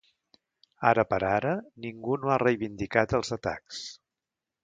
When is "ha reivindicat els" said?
2.35-3.33